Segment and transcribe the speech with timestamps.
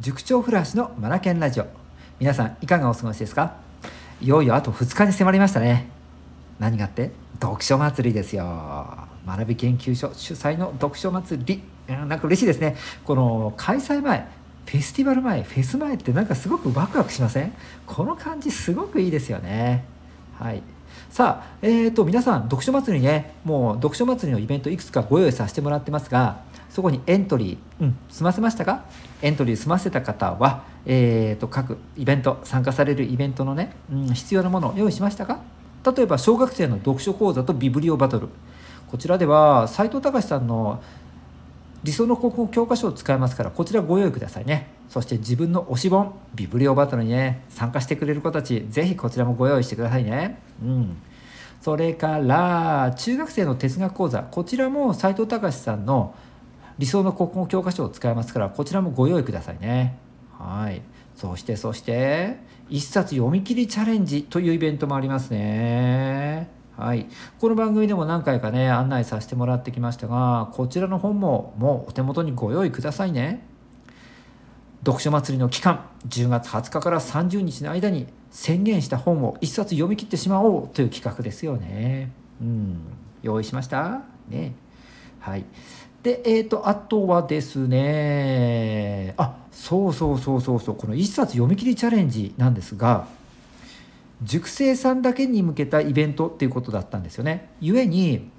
[0.00, 1.66] 塾長古橋のマナケンラジオ。
[2.18, 3.54] 皆さんいかがお過ごしですか？
[4.20, 5.88] いよいよあと2日に迫りましたね。
[6.58, 7.12] 何がって？
[7.40, 8.44] 読書祭りですよ。
[9.24, 11.62] 学び研究所主催の読書祭り。
[11.88, 12.76] うんなんか嬉しいですね。
[13.04, 14.26] この開催前
[14.66, 17.52] フェスティバル前フェス前ってなんかすごくワクワクしません？
[17.86, 19.84] この感じすごくいいですよね。
[20.40, 20.62] はい。
[21.10, 28.84] さあ、えーと、皆さん読書祭りねもう読書祭りのイベントいくつかご用意させてもらってますがそこにエントリー、うん、済ませましたか？
[29.22, 35.38] エントリー済ませた方は、えーと、各イベント参加されるイベントのね、うん、必要なものを用意しましたか？
[35.84, 38.28] 例えば小学生の読書講座とビブリオバトル。
[38.90, 40.82] こちらでは斎藤隆さんの
[41.84, 44.68] 理想の国語教科書を使いますからこちらご用意くださいね。
[44.88, 50.40] そして自分の推し本ビブリオバトルにね参加してくれる子たちぜひこちらもご用意してくださいね。
[50.62, 50.96] うん。
[51.60, 56.14] それから中学生の哲学講座こちらも斎藤隆さんの
[56.78, 59.98] 理想の国語教科書を使いますからこちらもご用意くださいね。
[60.38, 60.80] はい。
[61.14, 62.38] そしてそして
[62.70, 66.48] 一冊読み切りチャレンジというイベントもありますね。
[66.76, 67.06] はい、
[67.38, 73.46] この番組でも何回かね案内させてもらってきましたがこちらの本ももうお手元にご用意くださいね。
[74.84, 82.10] 読書祭りの期間10月20日から30日の間に宣言した本を1冊読み切ってしまおうという企画ですよね。
[82.42, 82.78] うん。
[83.22, 84.02] 用意しました？
[84.28, 84.52] ね。
[85.20, 85.44] はい。
[86.02, 93.06] でえっ、ー、とあとはですねあそうそうそうそうそうこの1冊読み切りチャレンジなんですが
[94.24, 97.50] 塾生さんだけに向けたイベントっていうことだったんですよね。
[97.60, 98.30] ゆえに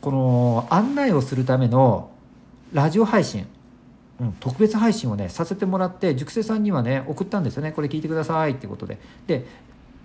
[0.00, 2.10] この案内をするための
[2.72, 3.46] ラジオ配信、
[4.20, 8.98] うん、特別配信をねさせてもらって塾生さんにはね送ったんですよねこれ聞いてくださいっていうことで。
[9.26, 9.46] で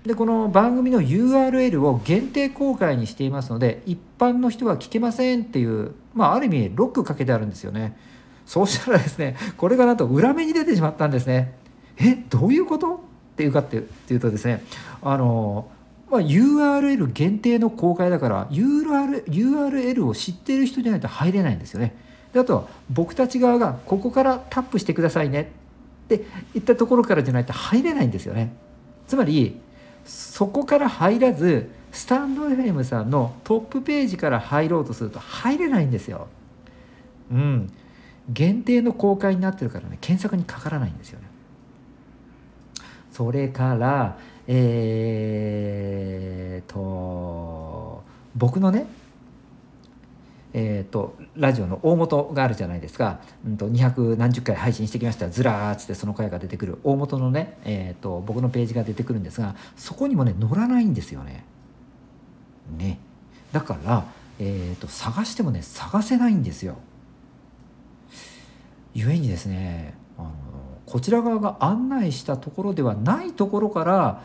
[0.05, 7.97] でこの番組の URL を限定公開にしていますので一般の人は聞けませんっていうまあある意味ロックかけてあるんですよね。
[8.45, 11.55] そうしたらですねこれがなんと裏目に出てしまったんですね。
[11.97, 13.01] えどういうこと？
[13.37, 14.63] っていうかっていうとですね
[15.03, 15.69] あの、
[16.09, 21.95] まあ、URL 限定の公開だから URL, URL を知っている人じゃないと入れないんですよね。
[22.33, 25.51] であとは僕たち側がここからタップしてくださいね
[26.05, 28.53] っていったところからじゃないと入れないんですよね。
[29.05, 29.59] つまり
[30.03, 36.27] そこから入らずスタンド FM さんのトップページから入ろうとすると入れないんですよ。
[37.31, 37.71] うん。
[38.29, 41.26] 限定の公開になってるからね検索にかからないんですよね。
[43.17, 48.03] それからえー、と
[48.35, 48.85] 僕のね
[50.53, 61.43] えーと、ラジオの大元があるじゃないですか、うんと、200何十回配信してきましたずらーっつってその声が出てくる大元のね、えーと、僕のページが出てくるんですがそこにもね載らないんですよね。
[62.77, 62.99] ね
[63.51, 64.05] だから、
[64.39, 66.77] えーと探してもね探せないんですよ。
[68.93, 70.31] ゆえにですねあの
[70.87, 74.23] こちら側が案内したところではないところから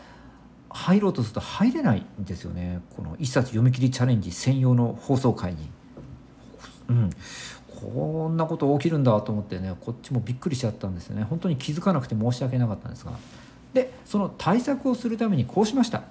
[0.69, 2.81] 入ろうとすると入れないんですよね。
[2.95, 5.69] この一冊読み切りチャレンジ専用の放送回に。
[6.87, 7.09] うん、
[7.67, 11.23] こんなこと起きるんだと思ってねこっちもびっくりしちゃったんですよね。
[11.23, 13.11] 本当に気づかなくて申し訳なかったんですが。
[13.73, 16.03] でその対策をするためにこうしました。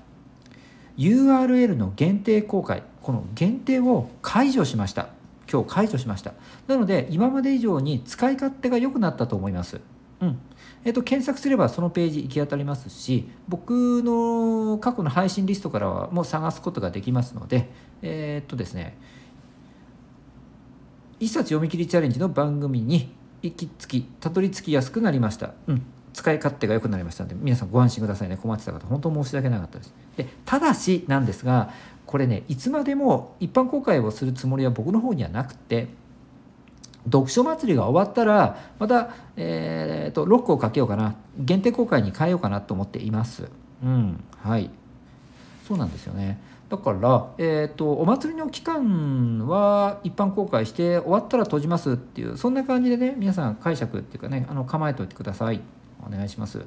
[0.99, 2.83] URL の限定公開。
[3.01, 5.09] この限定を解除しました。
[5.51, 6.35] 今日解除しました。
[6.67, 9.81] なので今まで以上に使い勝手が良くなったと思います。
[10.23, 10.39] うん。
[10.85, 17.69] えーと、検索すればそのページ行き当たりますし僕の過去の配信リストからはもう探すことができますので
[18.03, 18.97] えっ、とですね
[21.21, 28.37] 一冊読み切りチャレンジの番組に行き着きたどり着きやすくなりました、うん、使い勝手が良くなりましたので皆さんご安心くださいね。
[28.37, 29.95] 困ってた方本当申し訳なかったです。
[30.17, 31.73] でただしなんですが
[32.07, 35.89] これねいつまでも一般公開をするつもりは僕の方にはなくて
[37.05, 41.15] 読書祭りが終わったらまた、えーと、ロックをかけようかな。
[41.39, 43.49] 限定公開に変えようかなと思っています。
[43.83, 44.23] うん。
[44.43, 44.71] はい。
[45.67, 46.41] そうなんですよね。
[46.69, 55.61] だから、えーと、お祭りの期間は一般公開して終わったら閉じますっていうそんな感じでね皆さん解釈っていうかねあの構えておいてください。
[56.07, 56.65] お願いします。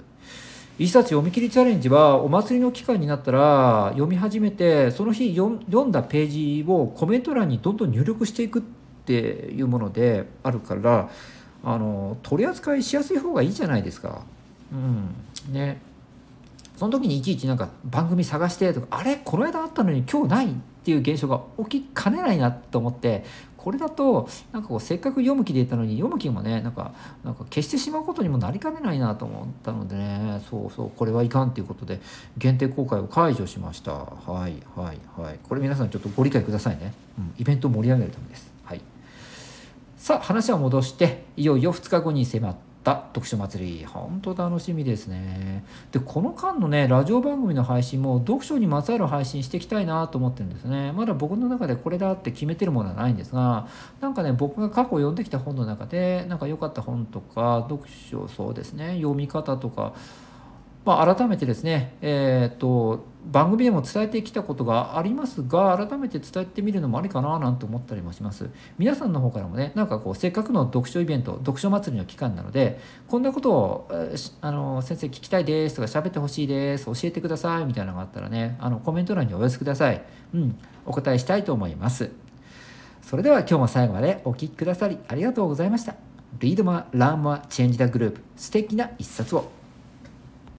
[0.78, 5.56] 一冊読み切りチャレンジはお祭りの期間になったら読み始めてその日読
[5.86, 6.30] んだペー
[6.64, 8.62] ジをコメント欄にどんどん入力していくっ
[9.06, 11.10] ていうものであるから
[11.64, 14.22] あの取り扱いしやすい方がいいじゃないですか。
[14.72, 15.54] うん。
[15.54, 15.82] ね。
[16.78, 19.22] その時にいちいちなんか番組探してとかあれ？
[19.24, 20.50] この間あったのに今日ないっ
[20.84, 23.24] ていう現象が起きかねないなと思って
[23.56, 26.92] これだとなんかこうせっかく読む気でいたのに読む気もねなんか
[27.24, 30.42] なんか消してしまうことにもなりかねないなと思ったのでね。
[30.50, 32.02] そうそうこれはいかんということで
[32.38, 33.94] 限定公開を解除しました。
[33.94, 35.40] はいはいはい。
[35.42, 38.54] これ皆さんちょっとご理解くださいね、うん、イベントを盛り上げるためです。
[40.06, 43.86] さあ話は戻していよいよ2日後に迫った読書祭り。
[43.86, 45.66] 本当楽しみですね。
[45.92, 50.92] でこの間のねラジオ番組の配信も読書にまつわる配信していきたいなと思ってるんですね。
[50.92, 53.68] まだ僕の中でこれだって決めてるものはないんですが
[54.00, 59.96] なんかね僕が過去読んできた本の中でなんか良かった本とか読書そうですね読み方とか
[60.86, 68.52] まあ、改めてですね、えーと、番組でも伝えてきたことがありますが改めて伝えてみるのもありかななんて思ったりもします。
[68.78, 73.88] 皆さんの方からもねなんかこうせっかくの読書イベント読書祭りの期間なのでこんなことを
[74.42, 80.04] あの先生聞きたいですとか喋ってほしいです教えてくださいみたいなのがあったらねあのコメント欄にお寄せください。
[80.36, 82.12] うんお答えしたいと思います。
[83.02, 85.96] それでは今日も最後までお聴きくださりありがとうございました。
[86.38, 89.65] Read more, learn more, change the group 素敵な一冊を。